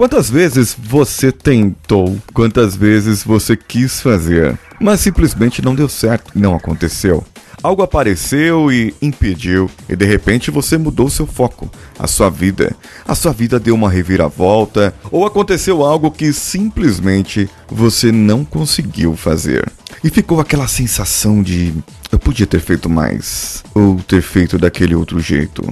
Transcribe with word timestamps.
Quantas 0.00 0.30
vezes 0.30 0.74
você 0.82 1.30
tentou? 1.30 2.16
Quantas 2.32 2.74
vezes 2.74 3.22
você 3.22 3.54
quis 3.54 4.00
fazer? 4.00 4.58
Mas 4.80 5.00
simplesmente 5.00 5.60
não 5.60 5.74
deu 5.74 5.90
certo, 5.90 6.32
não 6.34 6.54
aconteceu. 6.54 7.22
Algo 7.62 7.82
apareceu 7.82 8.72
e 8.72 8.94
impediu, 9.02 9.70
e 9.90 9.94
de 9.94 10.06
repente 10.06 10.50
você 10.50 10.78
mudou 10.78 11.10
seu 11.10 11.26
foco, 11.26 11.70
a 11.98 12.06
sua 12.06 12.30
vida. 12.30 12.74
A 13.06 13.14
sua 13.14 13.34
vida 13.34 13.60
deu 13.60 13.74
uma 13.74 13.90
reviravolta, 13.90 14.94
ou 15.10 15.26
aconteceu 15.26 15.84
algo 15.84 16.10
que 16.10 16.32
simplesmente 16.32 17.46
você 17.68 18.10
não 18.10 18.42
conseguiu 18.42 19.14
fazer. 19.14 19.70
E 20.02 20.08
ficou 20.08 20.40
aquela 20.40 20.66
sensação 20.66 21.42
de 21.42 21.74
eu 22.10 22.18
podia 22.18 22.46
ter 22.46 22.60
feito 22.60 22.88
mais, 22.88 23.62
ou 23.74 23.96
ter 23.96 24.22
feito 24.22 24.56
daquele 24.56 24.94
outro 24.94 25.20
jeito. 25.20 25.62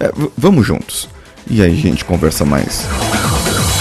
É, 0.00 0.10
vamos 0.36 0.66
juntos. 0.66 1.08
E 1.48 1.62
aí 1.62 1.70
a 1.70 1.82
gente 1.82 2.04
conversa 2.04 2.44
mais. 2.44 2.84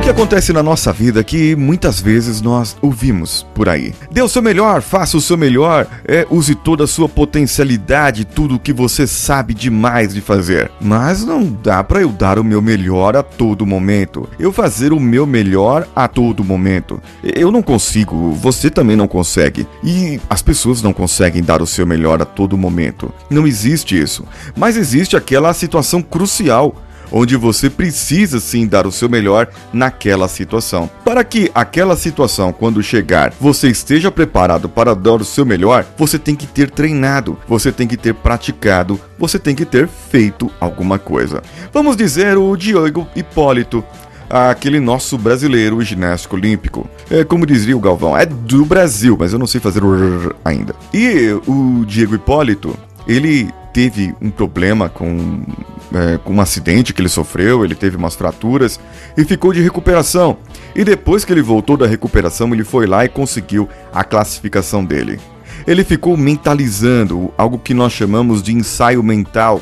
Que 0.00 0.08
acontece 0.08 0.52
na 0.52 0.62
nossa 0.62 0.92
vida 0.92 1.22
que 1.22 1.54
muitas 1.54 2.00
vezes 2.00 2.40
nós 2.40 2.76
ouvimos 2.80 3.46
por 3.54 3.68
aí. 3.68 3.94
Dê 4.10 4.22
o 4.22 4.28
seu 4.28 4.40
melhor, 4.40 4.80
faça 4.80 5.16
o 5.16 5.20
seu 5.20 5.36
melhor, 5.36 5.86
é, 6.06 6.26
use 6.30 6.54
toda 6.54 6.84
a 6.84 6.86
sua 6.88 7.08
potencialidade, 7.08 8.24
tudo 8.24 8.56
o 8.56 8.58
que 8.58 8.72
você 8.72 9.06
sabe 9.06 9.54
demais 9.54 10.14
de 10.14 10.20
fazer. 10.20 10.72
Mas 10.80 11.24
não 11.24 11.44
dá 11.44 11.84
para 11.84 12.00
eu 12.00 12.08
dar 12.08 12.38
o 12.38 12.44
meu 12.44 12.62
melhor 12.62 13.16
a 13.16 13.22
todo 13.22 13.66
momento. 13.66 14.28
Eu 14.38 14.52
fazer 14.52 14.92
o 14.92 14.98
meu 14.98 15.26
melhor 15.26 15.86
a 15.94 16.08
todo 16.08 16.42
momento. 16.42 17.00
Eu 17.22 17.52
não 17.52 17.62
consigo, 17.62 18.32
você 18.32 18.70
também 18.70 18.96
não 18.96 19.06
consegue. 19.06 19.68
E 19.84 20.20
as 20.28 20.42
pessoas 20.42 20.82
não 20.82 20.92
conseguem 20.92 21.42
dar 21.42 21.62
o 21.62 21.66
seu 21.66 21.86
melhor 21.86 22.20
a 22.22 22.24
todo 22.24 22.58
momento. 22.58 23.12
Não 23.28 23.46
existe 23.46 24.00
isso. 24.00 24.24
Mas 24.56 24.76
existe 24.76 25.16
aquela 25.16 25.52
situação 25.52 26.02
crucial 26.02 26.74
onde 27.12 27.36
você 27.36 27.68
precisa 27.68 28.40
sim 28.40 28.66
dar 28.66 28.86
o 28.86 28.92
seu 28.92 29.08
melhor 29.08 29.48
naquela 29.72 30.26
situação. 30.26 30.90
Para 31.04 31.22
que 31.22 31.50
aquela 31.54 31.96
situação, 31.96 32.52
quando 32.52 32.82
chegar, 32.82 33.32
você 33.38 33.68
esteja 33.68 34.10
preparado 34.10 34.68
para 34.68 34.94
dar 34.94 35.20
o 35.20 35.24
seu 35.24 35.44
melhor, 35.44 35.84
você 35.96 36.18
tem 36.18 36.34
que 36.34 36.46
ter 36.46 36.70
treinado, 36.70 37.38
você 37.46 37.70
tem 37.70 37.86
que 37.86 37.96
ter 37.96 38.14
praticado, 38.14 38.98
você 39.18 39.38
tem 39.38 39.54
que 39.54 39.64
ter 39.64 39.86
feito 39.86 40.50
alguma 40.58 40.98
coisa. 40.98 41.42
Vamos 41.72 41.96
dizer 41.96 42.38
o 42.38 42.56
Diego 42.56 43.06
Hipólito 43.14 43.84
aquele 44.32 44.80
nosso 44.80 45.18
brasileiro 45.18 45.82
ginástico 45.82 46.36
olímpico. 46.36 46.88
É, 47.10 47.22
como 47.22 47.44
dizia 47.44 47.76
o 47.76 47.80
Galvão, 47.80 48.16
é 48.16 48.24
do 48.24 48.64
Brasil, 48.64 49.14
mas 49.18 49.34
eu 49.34 49.38
não 49.38 49.46
sei 49.46 49.60
fazer 49.60 49.84
o 49.84 50.34
ainda. 50.42 50.74
E 50.92 51.38
o 51.46 51.84
Diego 51.84 52.14
Hipólito, 52.14 52.74
ele 53.06 53.50
teve 53.72 54.14
um 54.20 54.30
problema 54.30 54.88
com, 54.88 55.42
é, 55.94 56.18
com 56.18 56.34
um 56.34 56.40
acidente 56.40 56.92
que 56.92 57.00
ele 57.00 57.08
sofreu, 57.08 57.64
ele 57.64 57.74
teve 57.74 57.96
umas 57.96 58.14
fraturas 58.14 58.78
e 59.16 59.24
ficou 59.24 59.52
de 59.52 59.60
recuperação. 59.60 60.36
E 60.74 60.84
depois 60.84 61.24
que 61.24 61.32
ele 61.32 61.42
voltou 61.42 61.76
da 61.76 61.86
recuperação, 61.86 62.52
ele 62.52 62.64
foi 62.64 62.86
lá 62.86 63.04
e 63.04 63.08
conseguiu 63.08 63.68
a 63.92 64.04
classificação 64.04 64.84
dele. 64.84 65.20
Ele 65.66 65.84
ficou 65.84 66.16
mentalizando 66.16 67.32
algo 67.36 67.58
que 67.58 67.74
nós 67.74 67.92
chamamos 67.92 68.42
de 68.42 68.52
ensaio 68.52 69.02
mental. 69.02 69.60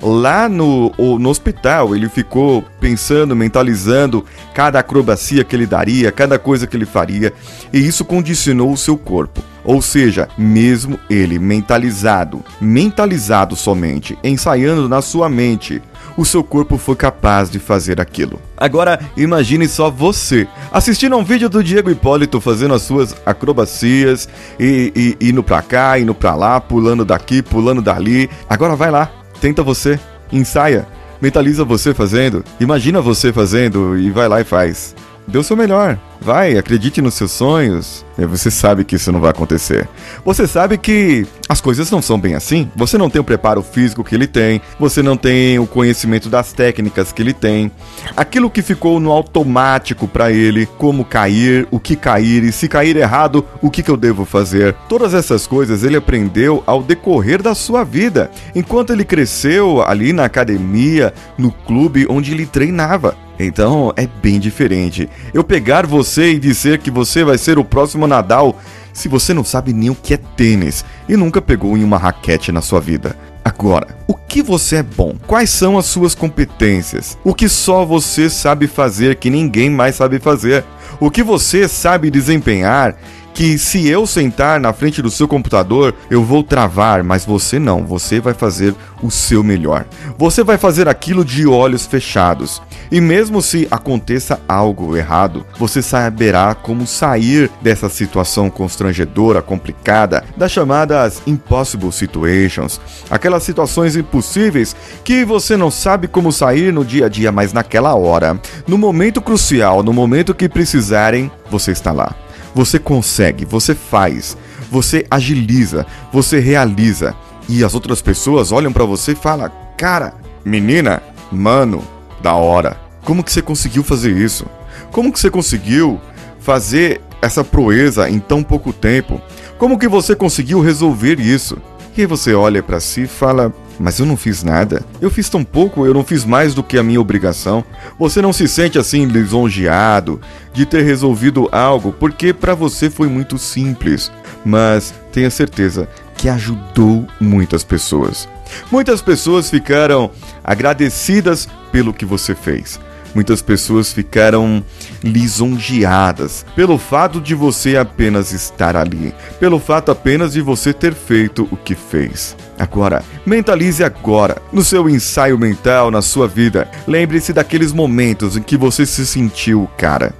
Lá 0.00 0.48
no, 0.48 0.92
no 1.18 1.28
hospital, 1.28 1.94
ele 1.94 2.08
ficou 2.08 2.62
pensando, 2.80 3.34
mentalizando 3.34 4.24
cada 4.52 4.78
acrobacia 4.78 5.44
que 5.44 5.56
ele 5.56 5.66
daria, 5.66 6.12
cada 6.12 6.38
coisa 6.38 6.66
que 6.66 6.76
ele 6.76 6.84
faria, 6.84 7.32
e 7.72 7.78
isso 7.78 8.04
condicionou 8.04 8.72
o 8.72 8.76
seu 8.76 8.98
corpo. 8.98 9.42
Ou 9.64 9.80
seja, 9.80 10.28
mesmo 10.36 10.98
ele 11.08 11.38
mentalizado, 11.38 12.44
mentalizado 12.60 13.56
somente, 13.56 14.18
ensaiando 14.22 14.88
na 14.88 15.00
sua 15.00 15.28
mente, 15.28 15.80
o 16.16 16.24
seu 16.24 16.44
corpo 16.44 16.76
foi 16.76 16.94
capaz 16.94 17.50
de 17.50 17.58
fazer 17.58 18.00
aquilo. 18.00 18.38
Agora, 18.56 19.00
imagine 19.16 19.66
só 19.66 19.90
você 19.90 20.46
assistindo 20.70 21.14
a 21.14 21.18
um 21.18 21.24
vídeo 21.24 21.48
do 21.48 21.64
Diego 21.64 21.90
Hipólito 21.90 22.40
fazendo 22.40 22.74
as 22.74 22.82
suas 22.82 23.16
acrobacias 23.24 24.28
e, 24.60 25.16
e 25.20 25.28
indo 25.28 25.42
pra 25.42 25.62
cá, 25.62 25.98
indo 25.98 26.14
pra 26.14 26.34
lá, 26.34 26.60
pulando 26.60 27.04
daqui, 27.04 27.42
pulando 27.42 27.82
dali. 27.82 28.30
Agora 28.48 28.76
vai 28.76 28.90
lá, 28.90 29.10
tenta 29.40 29.62
você, 29.62 29.98
ensaia, 30.30 30.86
mentaliza 31.20 31.64
você 31.64 31.94
fazendo, 31.94 32.44
imagina 32.60 33.00
você 33.00 33.32
fazendo 33.32 33.98
e 33.98 34.10
vai 34.10 34.28
lá 34.28 34.40
e 34.40 34.44
faz. 34.44 34.94
Dê 35.26 35.38
o 35.38 35.42
seu 35.42 35.56
melhor. 35.56 35.98
Vai, 36.20 36.56
acredite 36.56 37.02
nos 37.02 37.14
seus 37.14 37.32
sonhos. 37.32 38.04
E 38.18 38.24
você 38.24 38.50
sabe 38.50 38.84
que 38.84 38.96
isso 38.96 39.10
não 39.10 39.20
vai 39.20 39.30
acontecer. 39.30 39.88
Você 40.24 40.46
sabe 40.46 40.78
que 40.78 41.26
as 41.48 41.60
coisas 41.60 41.90
não 41.90 42.00
são 42.00 42.18
bem 42.18 42.34
assim. 42.34 42.70
Você 42.76 42.96
não 42.96 43.10
tem 43.10 43.20
o 43.20 43.24
preparo 43.24 43.62
físico 43.62 44.04
que 44.04 44.14
ele 44.14 44.26
tem. 44.26 44.60
Você 44.78 45.02
não 45.02 45.16
tem 45.16 45.58
o 45.58 45.66
conhecimento 45.66 46.28
das 46.28 46.52
técnicas 46.52 47.12
que 47.12 47.22
ele 47.22 47.32
tem. 47.32 47.70
Aquilo 48.16 48.50
que 48.50 48.62
ficou 48.62 49.00
no 49.00 49.12
automático 49.12 50.06
para 50.06 50.30
ele, 50.30 50.66
como 50.66 51.04
cair, 51.04 51.66
o 51.70 51.80
que 51.80 51.96
cair 51.96 52.42
e 52.44 52.52
se 52.52 52.68
cair 52.68 52.96
errado, 52.96 53.44
o 53.60 53.70
que, 53.70 53.82
que 53.82 53.90
eu 53.90 53.96
devo 53.96 54.24
fazer. 54.24 54.74
Todas 54.88 55.14
essas 55.14 55.46
coisas 55.46 55.82
ele 55.82 55.96
aprendeu 55.96 56.62
ao 56.66 56.82
decorrer 56.82 57.42
da 57.42 57.54
sua 57.54 57.82
vida, 57.84 58.30
enquanto 58.54 58.92
ele 58.92 59.04
cresceu 59.04 59.82
ali 59.82 60.12
na 60.12 60.24
academia, 60.24 61.12
no 61.36 61.50
clube 61.50 62.06
onde 62.08 62.32
ele 62.32 62.46
treinava. 62.46 63.23
Então 63.38 63.92
é 63.96 64.06
bem 64.06 64.38
diferente. 64.38 65.08
Eu 65.32 65.42
pegar 65.42 65.86
você 65.86 66.32
e 66.32 66.38
dizer 66.38 66.78
que 66.78 66.90
você 66.90 67.24
vai 67.24 67.38
ser 67.38 67.58
o 67.58 67.64
próximo 67.64 68.06
Nadal 68.06 68.58
se 68.92 69.08
você 69.08 69.34
não 69.34 69.44
sabe 69.44 69.72
nem 69.72 69.90
o 69.90 69.94
que 69.94 70.14
é 70.14 70.16
tênis 70.16 70.84
e 71.08 71.16
nunca 71.16 71.42
pegou 71.42 71.76
em 71.76 71.82
uma 71.82 71.98
raquete 71.98 72.52
na 72.52 72.62
sua 72.62 72.80
vida. 72.80 73.16
Agora, 73.44 73.88
o 74.06 74.14
que 74.14 74.42
você 74.42 74.76
é 74.76 74.82
bom? 74.82 75.16
Quais 75.26 75.50
são 75.50 75.76
as 75.76 75.84
suas 75.86 76.14
competências? 76.14 77.18
O 77.22 77.34
que 77.34 77.48
só 77.48 77.84
você 77.84 78.30
sabe 78.30 78.66
fazer 78.66 79.16
que 79.16 79.28
ninguém 79.28 79.68
mais 79.68 79.96
sabe 79.96 80.18
fazer? 80.18 80.64
O 80.98 81.10
que 81.10 81.22
você 81.22 81.68
sabe 81.68 82.10
desempenhar 82.10 82.96
que 83.34 83.58
se 83.58 83.88
eu 83.88 84.06
sentar 84.06 84.60
na 84.60 84.72
frente 84.72 85.02
do 85.02 85.10
seu 85.10 85.26
computador, 85.26 85.92
eu 86.08 86.24
vou 86.24 86.44
travar, 86.44 87.02
mas 87.02 87.26
você 87.26 87.58
não, 87.58 87.84
você 87.84 88.20
vai 88.20 88.32
fazer 88.32 88.72
o 89.02 89.10
seu 89.10 89.42
melhor. 89.42 89.84
Você 90.16 90.44
vai 90.44 90.56
fazer 90.56 90.88
aquilo 90.88 91.24
de 91.24 91.44
olhos 91.44 91.84
fechados. 91.84 92.62
E 92.90 93.00
mesmo 93.00 93.40
se 93.40 93.66
aconteça 93.70 94.40
algo 94.48 94.96
errado, 94.96 95.46
você 95.58 95.82
saberá 95.82 96.54
como 96.54 96.86
sair 96.86 97.50
dessa 97.60 97.88
situação 97.88 98.50
constrangedora, 98.50 99.42
complicada, 99.42 100.24
das 100.36 100.52
chamadas 100.52 101.22
impossible 101.26 101.92
situations, 101.92 102.80
aquelas 103.10 103.42
situações 103.42 103.96
impossíveis 103.96 104.76
que 105.02 105.24
você 105.24 105.56
não 105.56 105.70
sabe 105.70 106.08
como 106.08 106.32
sair 106.32 106.72
no 106.72 106.84
dia 106.84 107.06
a 107.06 107.08
dia, 107.08 107.32
mas 107.32 107.52
naquela 107.52 107.94
hora, 107.94 108.38
no 108.66 108.78
momento 108.78 109.20
crucial, 109.20 109.82
no 109.82 109.92
momento 109.92 110.34
que 110.34 110.48
precisarem, 110.48 111.30
você 111.50 111.72
está 111.72 111.92
lá. 111.92 112.14
Você 112.54 112.78
consegue, 112.78 113.44
você 113.44 113.74
faz, 113.74 114.36
você 114.70 115.04
agiliza, 115.10 115.84
você 116.12 116.38
realiza. 116.38 117.14
E 117.48 117.64
as 117.64 117.74
outras 117.74 118.00
pessoas 118.00 118.52
olham 118.52 118.72
para 118.72 118.84
você 118.84 119.12
e 119.12 119.16
falam: 119.16 119.50
Cara, 119.76 120.14
menina, 120.44 121.02
mano, 121.32 121.82
da 122.24 122.34
hora. 122.34 122.80
Como 123.04 123.22
que 123.22 123.30
você 123.30 123.42
conseguiu 123.42 123.84
fazer 123.84 124.16
isso? 124.16 124.46
Como 124.90 125.12
que 125.12 125.20
você 125.20 125.30
conseguiu 125.30 126.00
fazer 126.40 127.02
essa 127.20 127.44
proeza 127.44 128.08
em 128.08 128.18
tão 128.18 128.42
pouco 128.42 128.72
tempo? 128.72 129.20
Como 129.58 129.78
que 129.78 129.86
você 129.86 130.16
conseguiu 130.16 130.60
resolver 130.60 131.20
isso? 131.20 131.58
E 131.94 132.00
aí 132.00 132.06
você 132.06 132.34
olha 132.34 132.62
para 132.62 132.80
si 132.80 133.02
e 133.02 133.06
fala: 133.06 133.52
mas 133.78 133.98
eu 133.98 134.06
não 134.06 134.16
fiz 134.16 134.42
nada. 134.42 134.82
Eu 135.02 135.10
fiz 135.10 135.28
tão 135.28 135.44
pouco, 135.44 135.84
eu 135.84 135.92
não 135.92 136.02
fiz 136.02 136.24
mais 136.24 136.54
do 136.54 136.62
que 136.62 136.78
a 136.78 136.82
minha 136.82 137.00
obrigação. 137.00 137.62
Você 137.98 138.22
não 138.22 138.32
se 138.32 138.48
sente 138.48 138.78
assim 138.78 139.04
lisonjeado 139.04 140.18
de 140.52 140.64
ter 140.64 140.82
resolvido 140.82 141.46
algo 141.52 141.92
porque 141.92 142.32
para 142.32 142.54
você 142.54 142.88
foi 142.88 143.08
muito 143.08 143.36
simples, 143.36 144.10
mas 144.44 144.94
tenha 145.12 145.30
certeza 145.30 145.88
que 146.16 146.28
ajudou 146.28 147.06
muitas 147.20 147.62
pessoas. 147.62 148.26
Muitas 148.70 149.00
pessoas 149.00 149.50
ficaram 149.50 150.10
agradecidas 150.42 151.48
pelo 151.72 151.92
que 151.92 152.04
você 152.04 152.34
fez. 152.34 152.78
Muitas 153.14 153.40
pessoas 153.40 153.92
ficaram 153.92 154.62
lisonjeadas 155.02 156.44
pelo 156.56 156.76
fato 156.76 157.20
de 157.20 157.32
você 157.32 157.76
apenas 157.76 158.32
estar 158.32 158.76
ali, 158.76 159.14
pelo 159.38 159.60
fato 159.60 159.92
apenas 159.92 160.32
de 160.32 160.40
você 160.40 160.72
ter 160.72 160.92
feito 160.92 161.48
o 161.52 161.56
que 161.56 161.76
fez. 161.76 162.36
Agora, 162.58 163.04
mentalize 163.24 163.84
agora, 163.84 164.42
no 164.52 164.64
seu 164.64 164.88
ensaio 164.88 165.38
mental, 165.38 165.92
na 165.92 166.02
sua 166.02 166.26
vida. 166.26 166.68
Lembre-se 166.88 167.32
daqueles 167.32 167.72
momentos 167.72 168.36
em 168.36 168.42
que 168.42 168.56
você 168.56 168.84
se 168.84 169.06
sentiu 169.06 169.70
cara, 169.78 170.12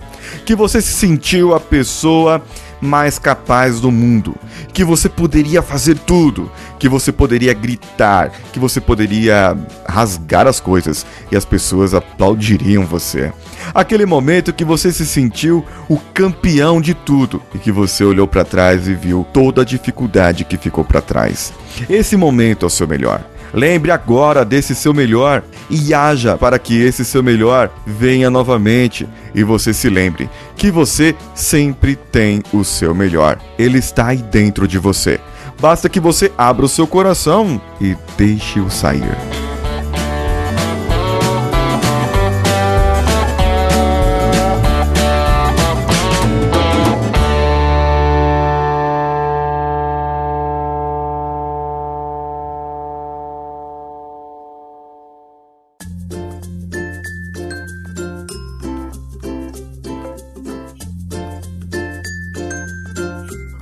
que 0.46 0.54
você 0.54 0.80
se 0.80 0.92
sentiu 0.92 1.52
a 1.52 1.58
pessoa 1.58 2.42
mais 2.84 3.18
capaz 3.18 3.80
do 3.80 3.90
mundo, 3.90 4.36
que 4.72 4.84
você 4.84 5.08
poderia 5.08 5.62
fazer 5.62 5.98
tudo, 5.98 6.50
que 6.78 6.88
você 6.88 7.10
poderia 7.10 7.54
gritar, 7.54 8.30
que 8.52 8.58
você 8.58 8.80
poderia 8.80 9.56
rasgar 9.88 10.46
as 10.46 10.60
coisas 10.60 11.04
e 11.32 11.36
as 11.36 11.44
pessoas 11.44 11.94
aplaudiriam 11.94 12.84
você. 12.84 13.32
Aquele 13.74 14.04
momento 14.04 14.52
que 14.52 14.64
você 14.64 14.92
se 14.92 15.06
sentiu 15.06 15.64
o 15.88 15.98
campeão 15.98 16.80
de 16.80 16.94
tudo 16.94 17.42
e 17.54 17.58
que 17.58 17.72
você 17.72 18.04
olhou 18.04 18.28
para 18.28 18.44
trás 18.44 18.86
e 18.86 18.94
viu 18.94 19.26
toda 19.32 19.62
a 19.62 19.64
dificuldade 19.64 20.44
que 20.44 20.56
ficou 20.56 20.84
para 20.84 21.00
trás. 21.00 21.52
Esse 21.88 22.16
momento 22.16 22.64
é 22.64 22.66
o 22.66 22.70
seu 22.70 22.86
melhor. 22.86 23.24
Lembre 23.54 23.92
agora 23.92 24.44
desse 24.44 24.74
seu 24.74 24.92
melhor 24.92 25.44
e 25.70 25.94
haja 25.94 26.36
para 26.36 26.58
que 26.58 26.82
esse 26.82 27.04
seu 27.04 27.22
melhor 27.22 27.70
venha 27.86 28.28
novamente 28.28 29.08
e 29.32 29.44
você 29.44 29.72
se 29.72 29.88
lembre 29.88 30.28
que 30.56 30.70
você 30.70 31.14
sempre 31.34 31.94
tem 31.94 32.42
o 32.52 32.64
seu 32.64 32.92
melhor. 32.94 33.38
Ele 33.56 33.78
está 33.78 34.08
aí 34.08 34.18
dentro 34.18 34.66
de 34.66 34.78
você. 34.78 35.20
Basta 35.60 35.88
que 35.88 36.00
você 36.00 36.32
abra 36.36 36.66
o 36.66 36.68
seu 36.68 36.86
coração 36.86 37.60
e 37.80 37.96
deixe-o 38.18 38.68
sair. 38.68 39.43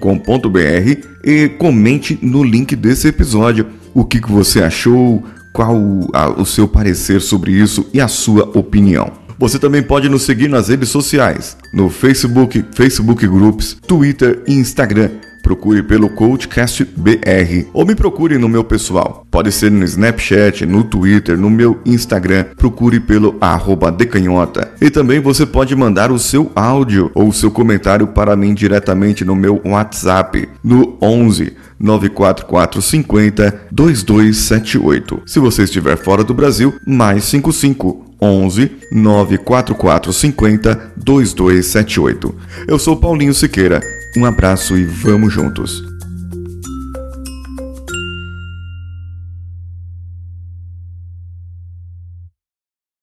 e 1.26 1.50
comente 1.50 2.18
no 2.22 2.42
link 2.42 2.74
desse 2.76 3.10
episódio 3.10 3.68
o 3.94 4.06
que, 4.06 4.22
que 4.22 4.32
você 4.32 4.64
achou, 4.64 5.22
qual 5.52 5.78
a, 6.14 6.30
o 6.30 6.46
seu 6.46 6.70
parecer 6.70 7.20
sobre 7.20 7.52
isso 7.52 7.86
e 7.94 8.00
a 8.00 8.08
sua 8.08 8.44
opinião. 8.58 9.25
Você 9.38 9.60
também 9.60 9.84
pode 9.84 10.10
nos 10.10 10.24
seguir 10.24 10.48
nas 10.48 10.70
redes 10.70 10.90
sociais, 10.90 11.58
no 11.74 11.90
Facebook, 11.90 12.64
Facebook 12.74 13.28
Groups, 13.28 13.78
Twitter 13.86 14.44
e 14.48 14.54
Instagram 14.54 15.10
procure 15.46 15.84
pelo 15.84 16.10
Coachcast 16.10 16.84
BR 16.98 17.68
ou 17.72 17.86
me 17.86 17.94
procure 17.94 18.36
no 18.40 18.50
meu 18.50 18.64
pessoal. 18.64 19.28
Pode 19.30 19.52
ser 19.52 19.70
no 19.70 19.86
Snapchat, 19.86 20.66
no 20.66 20.84
Twitter, 20.84 21.38
no 21.38 21.52
meu 21.52 21.80
Instagram. 21.86 22.46
Procure 22.58 23.00
pelo 23.00 23.38
arroba 23.40 23.92
decanhota. 23.92 24.72
E 24.82 24.90
também 24.90 25.20
você 25.20 25.46
pode 25.46 25.76
mandar 25.76 26.12
o 26.12 26.18
seu 26.18 26.52
áudio 26.56 27.12
ou 27.14 27.28
o 27.28 27.34
seu 27.34 27.52
comentário 27.52 28.08
para 28.08 28.36
mim 28.36 28.56
diretamente 28.56 29.24
no 29.24 29.36
meu 29.36 29.62
WhatsApp 29.64 30.50
no 30.64 30.98
11 31.00 31.54
94450 31.80 33.68
2278. 33.72 35.22
Se 35.28 35.40
você 35.40 35.64
estiver 35.64 35.96
fora 35.96 36.24
do 36.24 36.34
Brasil, 36.34 36.74
mais 36.88 37.24
55 37.26 38.05
11 38.22 38.72
94450 38.92 40.94
2278. 40.98 42.36
Eu 42.68 42.80
sou 42.80 42.96
Paulinho 42.96 43.34
Siqueira 43.34 43.82
um 44.18 44.26
abraço 44.26 44.78
e 44.78 44.86
vamos 44.86 45.34
juntos! 45.34 45.95